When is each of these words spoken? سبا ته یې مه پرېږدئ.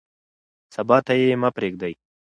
سبا 0.75 0.97
ته 1.05 1.13
یې 1.19 1.35
مه 1.41 1.49
پرېږدئ. 1.55 1.93